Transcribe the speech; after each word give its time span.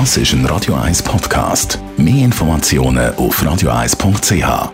Das 0.00 0.16
ist 0.16 0.32
ein 0.32 0.44
Radio 0.46 0.74
1 0.74 1.04
Podcast. 1.04 1.78
Mehr 1.96 2.24
Informationen 2.24 3.14
auf 3.14 3.40
radio1.ch. 3.40 4.72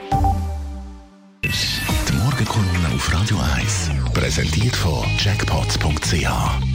Die 1.45 2.13
Morgenkolumne 2.17 2.89
auf 2.95 3.13
Radio 3.13 3.37
1 3.55 3.91
präsentiert 4.15 4.75
von 4.75 5.05
Jackpots.ch. 5.19 6.27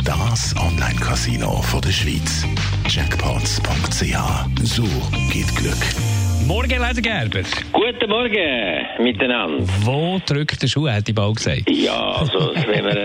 Das 0.03 0.55
Online-Casino 0.57 1.63
der 1.83 1.89
Schweiz. 1.91 2.45
Jackpots.ch. 2.87 4.15
So 4.61 4.83
geht 5.33 5.55
Glück. 5.55 5.83
Morgen, 6.45 6.79
Leser 6.79 7.01
Gerber. 7.01 7.41
Guten 7.71 8.09
Morgen 8.11 8.85
miteinander. 8.99 9.63
Wo 9.81 10.21
drückt 10.23 10.61
der 10.61 10.67
Schuh, 10.67 10.87
hat 10.87 11.07
die 11.07 11.13
Ball 11.13 11.33
gesagt? 11.33 11.63
Ja, 11.67 12.17
also 12.17 12.51
wenn 12.53 12.83
man, 12.85 12.95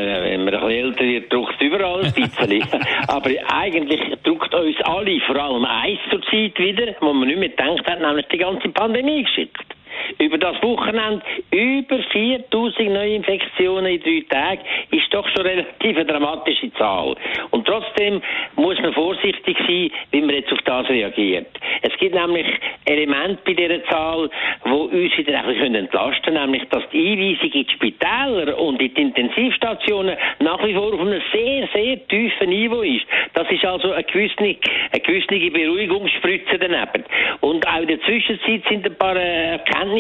man 0.53 0.63
ein 0.63 0.69
bisschen 0.69 0.87
älter 0.87 1.05
wird, 1.05 1.33
drückt 1.33 1.63
überall 1.63 2.05
ein 2.05 2.13
bisschen. 2.13 2.65
Aber 3.09 3.31
eigentlich 3.53 4.01
drückt 4.23 4.55
uns 4.55 4.77
alle, 4.83 5.21
vor 5.27 5.37
allem 5.37 5.65
eins 5.65 6.01
zur 6.11 6.23
Zeit 6.23 6.59
wieder, 6.59 6.95
wo 7.01 7.13
man 7.13 7.29
nicht 7.29 7.39
mehr 7.39 7.49
gedacht 7.49 7.87
hat, 7.87 8.01
nämlich 8.01 8.27
die 8.27 8.39
ganze 8.39 8.69
Pandemie 8.69 9.23
geschickt. 9.23 9.70
Über 10.19 10.39
das 10.39 10.63
Wochenende 10.63 11.23
über 11.51 11.99
4000 11.99 12.91
Neuinfektionen 12.91 13.95
in 13.95 14.03
drei 14.03 14.25
Tagen 14.29 14.63
ist 14.91 15.13
doch 15.13 15.29
schon 15.29 15.47
relativ 15.47 15.97
eine 15.97 16.05
dramatische 16.05 16.73
Zahl. 16.75 17.15
Und 17.51 17.67
trotzdem 17.67 18.21
muss 18.57 18.81
man 18.81 18.93
vorsichtig 18.93 19.57
sein, 19.59 19.91
wie 20.11 20.21
man 20.21 20.35
jetzt 20.35 20.53
auf 20.53 20.61
das 20.65 20.89
reagiert. 20.89 21.49
Es 21.83 21.97
gibt 21.99 22.15
nämlich 22.15 22.47
Elemente 22.85 23.41
bei 23.45 23.55
dieser 23.55 23.85
Zahl, 23.85 24.31
die 24.65 24.71
uns 24.71 25.17
wieder 25.17 25.39
ein 25.39 25.47
bisschen 25.47 25.75
entlasten 25.75 26.35
können, 26.35 26.51
nämlich 26.51 26.69
dass 26.71 26.83
die 26.93 27.13
Einweisung 27.13 27.53
in 27.53 27.67
die 27.67 27.73
Spitäler 27.73 28.59
und 28.59 28.81
in 28.81 28.95
die 28.95 29.03
Intensivstationen 29.03 30.17
nach 30.41 30.65
wie 30.65 30.75
vor 30.75 30.93
auf 30.93 31.01
einem 31.01 31.23
sehr, 31.33 31.69
sehr 31.73 32.09
tiefen 32.09 32.49
Niveau 32.49 32.83
ist. 32.83 33.07
Das 33.35 33.51
ist 33.51 33.65
also 33.65 33.93
eine 33.93 34.05
gewisse, 34.05 34.37
eine 34.39 35.01
gewisse 35.03 35.51
Beruhigungsspritze 35.51 36.59
daneben. 36.59 37.05
Und 37.41 37.67
auch 37.67 37.81
in 37.81 37.89
der 37.89 38.01
Zwischenzeit 38.03 38.63
sind 38.69 38.87
ein 38.87 38.95
paar 38.97 39.17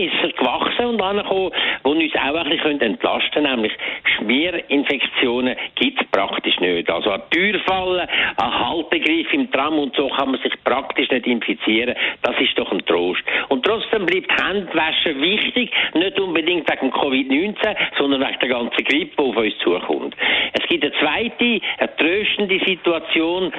äh, 0.00 0.10
Erkenntnisse 0.10 0.32
gewachsen 0.36 0.86
und 0.86 1.02
angekommen, 1.02 1.50
die 1.84 1.88
uns 1.88 2.14
auch 2.16 2.34
ein 2.34 2.50
bisschen 2.50 2.80
entlasten 2.80 3.30
können, 3.32 3.50
nämlich 3.50 3.72
Schmierinfektionen 4.16 5.56
gibt 5.74 6.00
es 6.00 6.08
praktisch 6.08 6.58
nicht. 6.60 6.90
Also 6.90 7.10
an 7.10 7.22
Türfallen, 7.30 8.08
an 8.36 8.68
Haltegriff 8.68 9.32
im 9.32 9.50
Tram 9.50 9.78
und 9.78 9.94
so 9.96 10.08
kann 10.08 10.32
man 10.32 10.40
sich 10.40 10.52
praktisch 10.64 11.10
nicht 11.10 11.26
infizieren. 11.26 11.94
Das 12.22 12.34
ist 12.40 12.58
doch 12.58 12.70
ein 12.72 12.84
Trost. 12.86 13.22
Und 13.48 13.64
trotzdem 13.64 14.06
bleibt 14.06 14.30
Handwaschen 14.42 15.20
wichtig, 15.20 15.70
nicht 15.94 16.18
unbedingt 16.18 16.70
wegen 16.70 16.92
Covid-19, 16.92 17.76
sondern 17.98 18.20
wegen 18.20 18.38
der 18.40 18.48
ganzen 18.48 18.84
Grippe, 18.84 19.14
die 19.16 19.22
auf 19.22 19.36
uns 19.36 19.58
zukommt. 19.58 20.16
Es 20.52 20.66
gibt 20.68 20.84
eine 20.84 20.92
zweite, 21.00 21.60
eine 21.78 21.96
tröstende 21.96 22.60
Situation, 22.64 23.52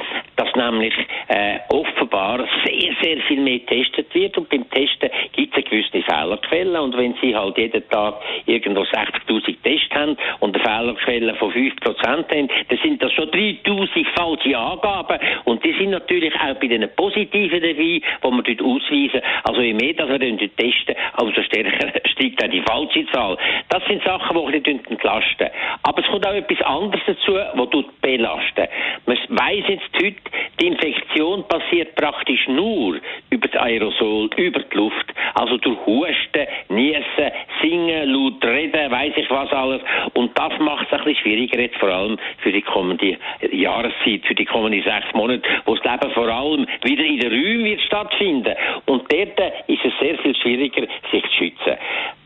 nämlich 0.55 0.93
äh, 1.27 1.59
offenbar 1.69 2.45
sehr, 2.65 2.93
sehr 3.01 3.17
viel 3.27 3.41
mehr 3.41 3.59
getestet 3.59 4.13
wird 4.13 4.37
und 4.37 4.49
beim 4.49 4.69
Testen 4.69 5.09
gibt 5.33 5.55
es 5.55 5.63
eine 5.63 5.63
gewisse 5.63 6.01
Fehlerquelle 6.03 6.81
und 6.81 6.97
wenn 6.97 7.15
Sie 7.21 7.35
halt 7.35 7.57
jeden 7.57 7.87
Tag 7.89 8.15
irgendwo 8.45 8.81
60'000 8.81 9.55
Tests 9.63 9.95
haben 9.95 10.17
und 10.39 10.55
eine 10.55 10.63
Fehlerquelle 10.63 11.35
von 11.35 11.51
5% 11.51 12.07
haben, 12.07 12.25
dann 12.29 12.79
sind 12.83 13.01
das 13.01 13.11
schon 13.13 13.29
3'000 13.29 14.05
falsche 14.15 14.57
Angaben 14.57 15.19
und 15.45 15.63
die 15.63 15.73
sind 15.73 15.91
natürlich 15.91 16.33
auch 16.35 16.55
bei 16.55 16.67
den 16.67 16.89
positiven 16.95 17.61
dabei, 17.61 17.73
die 17.73 18.03
wir 18.21 18.43
dort 18.43 18.61
ausweisen. 18.61 19.21
Also 19.43 19.61
je 19.61 19.73
mehr 19.73 19.93
dass 19.93 20.09
wir 20.09 20.19
dort 20.19 20.57
testen, 20.57 20.95
umso 21.17 21.41
stärker 21.43 21.99
steigt 22.11 22.43
auch 22.43 22.49
die 22.49 22.61
falsche 22.61 23.05
Zahl. 23.11 23.37
Das 23.69 23.83
sind 23.85 24.03
Sachen, 24.03 24.37
die 24.37 24.43
ein 24.43 24.63
bisschen 24.63 24.85
entlasten. 24.89 25.47
Aber 25.83 26.01
es 26.01 26.07
kommt 26.07 26.27
auch 26.27 26.33
etwas 26.33 26.61
anderes 26.61 27.03
dazu, 27.05 27.33
das 27.33 27.85
belasten. 28.01 28.67
Man 29.05 29.17
weiss 29.29 29.63
jetzt 29.67 29.89
heute, 29.95 30.15
die 30.61 30.67
Infektion 30.67 31.43
passiert 31.47 31.95
praktisch 31.95 32.47
nur 32.47 32.99
über 33.31 33.47
das 33.47 33.61
Aerosol, 33.61 34.29
über 34.37 34.59
die 34.59 34.77
Luft, 34.77 35.11
also 35.33 35.57
durch 35.57 35.77
Husten, 35.87 36.45
Niesen, 36.69 37.31
Singen, 37.61 38.09
laut 38.09 38.45
Reden, 38.45 38.91
weiß 38.91 39.13
ich 39.15 39.29
was 39.31 39.51
alles. 39.51 39.81
Und 40.13 40.37
das 40.37 40.53
macht 40.59 40.85
es 40.85 40.93
ein 40.93 41.03
bisschen 41.03 41.23
schwieriger 41.23 41.59
jetzt 41.59 41.77
vor 41.77 41.89
allem 41.89 42.17
für 42.39 42.51
die 42.51 42.61
kommende 42.61 43.17
Jahreszeit, 43.51 44.25
für 44.25 44.35
die 44.35 44.45
kommenden 44.45 44.83
sechs 44.83 45.11
Monate, 45.13 45.41
wo 45.65 45.75
das 45.75 45.83
Leben 45.83 46.13
vor 46.13 46.27
allem 46.27 46.67
wieder 46.83 47.03
in 47.03 47.19
den 47.19 47.31
Räumen 47.31 47.65
wird 47.65 47.81
stattfinden. 47.81 48.55
Und 48.85 49.11
dort 49.11 49.39
ist 49.67 49.83
es 49.83 49.93
sehr 49.99 50.17
viel 50.19 50.35
schwieriger, 50.35 50.85
sich 51.11 51.23
zu 51.23 51.37
schützen. 51.37 51.70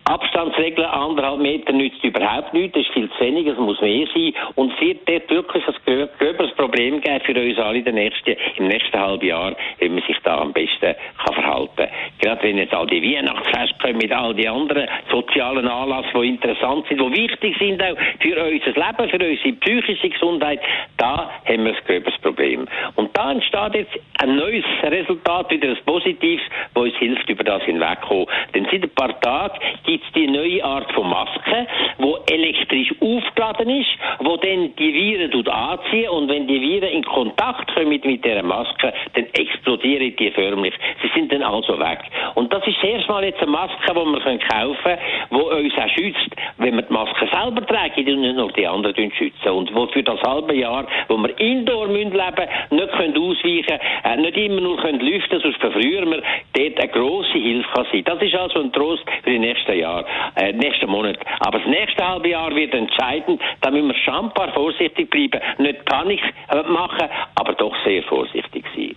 Abstandsregeln 0.07 0.87
anderthalb 0.87 1.39
Meter 1.39 1.73
nützt 1.73 2.03
überhaupt 2.03 2.53
nichts, 2.53 2.73
das 2.73 2.83
ist 2.85 2.93
viel 2.93 3.09
zu 3.09 3.19
wenig, 3.21 3.47
es 3.47 3.57
muss 3.57 3.81
mehr 3.81 4.05
sein 4.13 4.33
und 4.53 4.71
es 4.73 4.79
wird 4.79 5.09
dort 5.09 5.29
wirklich 5.31 5.63
ein 5.67 6.09
gröberes 6.19 6.51
Problem 6.51 7.01
geben 7.01 7.21
für 7.21 7.33
uns 7.33 7.57
alle 7.57 7.81
nächsten, 7.91 8.35
im 8.57 8.67
nächsten 8.67 8.99
halben 8.99 9.25
Jahr, 9.25 9.55
wie 9.79 9.89
man 9.89 10.03
sich 10.03 10.17
da 10.23 10.41
am 10.41 10.53
besten 10.53 10.93
kann 11.17 11.33
verhalten 11.33 11.87
Gerade 12.19 12.43
wenn 12.43 12.59
jetzt 12.59 12.73
all 12.73 12.85
die 12.85 13.01
Weihnachtsfeste 13.01 13.75
kommen 13.81 13.97
mit 13.97 14.11
all 14.11 14.35
die 14.35 14.47
anderen 14.47 14.87
sozialen 15.09 15.67
Anlässen, 15.67 16.21
die 16.21 16.27
interessant 16.27 16.85
sind, 16.87 17.01
die 17.01 17.23
wichtig 17.23 17.57
sind 17.57 17.81
auch 17.81 17.97
für 18.19 18.43
unser 18.43 18.73
Leben, 18.73 19.09
für 19.09 19.29
unsere 19.29 19.53
psychische 19.53 20.09
Gesundheit, 20.09 20.59
da 20.97 21.31
haben 21.45 21.65
wir 21.65 21.73
ein 21.73 21.85
gröberes 21.85 22.17
Problem. 22.21 22.67
Und 22.95 23.17
da 23.17 23.31
entsteht 23.31 23.73
jetzt 23.73 23.99
ein 24.21 24.35
neues 24.35 24.65
Resultat, 24.83 25.49
wieder 25.49 25.69
ein 25.69 25.77
positives, 25.83 26.45
das 26.75 26.83
uns 26.83 26.95
hilft, 26.97 27.27
über 27.27 27.43
das 27.43 27.63
hinwegzukommen. 27.63 28.27
Denn 28.53 28.67
seit 28.71 28.83
ein 28.83 28.89
paar 28.91 29.19
Tagen 29.19 29.59
gibt 29.95 30.07
es 30.07 30.11
die 30.13 30.27
neue 30.27 30.61
Art 30.61 30.91
von 30.91 31.09
Maske, 31.09 31.67
wo 31.99 32.17
elektrisch 32.29 32.93
aufgeladen 32.99 33.69
ist, 33.69 33.91
wo 34.19 34.35
dann 34.35 34.75
die 34.75 34.93
Viren 34.93 35.47
anziehen 35.47 36.09
und 36.09 36.27
wenn 36.27 36.47
die 36.47 36.59
Viren 36.59 36.89
in 36.89 37.03
Kontakt 37.03 37.73
kommen 37.73 37.89
mit, 37.89 38.03
mit 38.03 38.25
dieser 38.25 38.43
Maske, 38.43 38.93
dann 39.13 39.25
explodieren 39.31 40.13
die 40.17 40.31
förmlich. 40.31 40.73
Sie 41.01 41.09
sind 41.15 41.31
dann 41.31 41.43
also 41.43 41.79
weg. 41.79 41.99
Und 42.33 42.51
das 42.51 42.67
ist 42.67 42.83
erstmal 42.83 43.23
jetzt 43.23 43.41
eine 43.41 43.51
Maske, 43.51 43.77
die 43.87 43.95
wir 43.95 44.37
kaufen 44.39 44.77
können, 44.83 44.99
die 45.31 45.35
uns 45.35 45.73
auch 45.77 45.89
schützt, 45.95 46.35
wenn 46.57 46.75
wir 46.75 46.81
die 46.81 46.93
Maske 46.93 47.29
selber 47.31 47.65
tragen 47.65 48.05
und 48.05 48.21
nicht 48.21 48.35
nur 48.35 48.51
die 48.51 48.67
anderen 48.67 49.11
schützen. 49.13 49.49
Und 49.49 49.73
wo 49.73 49.87
für 49.87 50.03
das 50.03 50.21
halbe 50.23 50.55
Jahr, 50.55 50.85
wo 51.07 51.15
wir 51.15 51.39
indoor 51.39 51.87
leben 51.87 52.11
müssen, 52.11 52.75
nicht 52.75 52.91
können 52.97 53.17
ausweichen 53.17 53.79
können, 53.79 53.79
äh, 54.03 54.17
nicht 54.17 54.37
immer 54.37 54.59
nur 54.59 54.77
können 54.77 54.99
lüften, 54.99 55.39
sonst 55.39 55.59
verfrühen 55.61 56.11
wir, 56.11 56.21
dort 56.53 56.79
eine 56.79 56.91
grosse 56.91 57.37
Hilfe 57.37 57.69
kann 57.73 57.87
sein. 57.93 58.03
Das 58.03 58.21
ist 58.21 58.35
also 58.35 58.59
ein 58.59 58.73
Trost 58.73 59.03
für 59.23 59.29
die 59.29 59.39
nächsten 59.39 59.79
Jahre. 59.79 59.84
Jahr, 59.85 60.05
äh, 60.35 60.51
nächsten 60.53 60.89
Monat. 60.89 61.17
Aber 61.39 61.59
das 61.59 61.67
nächste 61.67 62.01
halbe 62.07 62.29
Jahr 62.29 62.53
wird 62.55 62.73
entscheidend. 62.73 63.39
Da 63.61 63.71
müssen 63.71 63.87
wir 63.87 63.95
schon 64.03 64.25
ein 64.25 64.33
paar 64.33 64.51
vorsichtig 64.53 65.09
bleiben. 65.09 65.39
Nicht 65.59 65.85
Panik 65.85 66.21
äh, 66.49 66.63
machen, 66.63 67.07
aber 67.35 67.53
doch 67.53 67.75
sehr 67.85 68.03
vorsichtig 68.03 68.65
sein. 68.75 68.95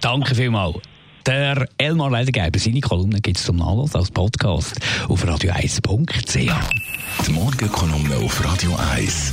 Danke 0.00 0.34
vielmals. 0.34 0.80
Der 1.26 1.68
Elmar 1.78 2.10
Leidergeber, 2.10 2.58
seine 2.58 2.80
Kolumne 2.80 3.20
gibt 3.20 3.36
es 3.36 3.44
zum 3.44 3.56
Nachlass 3.56 3.94
als 3.94 4.10
Podcast 4.10 4.74
auf 5.08 5.22
radio1.ch. 5.24 6.36
Die 7.26 7.32
Morgenkolumne 7.32 8.16
auf 8.24 8.44
Radio 8.44 8.72
1. 8.96 9.32